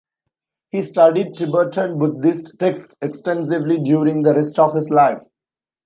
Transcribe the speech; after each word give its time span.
He 0.71 0.81
studied 0.81 1.37
Tibetan 1.37 1.99
Buddhist 1.99 2.55
texts 2.57 2.95
extensively 3.03 3.77
during 3.79 4.23
the 4.23 4.33
rest 4.33 4.57
of 4.57 4.73
his 4.73 4.89
life. 4.89 5.21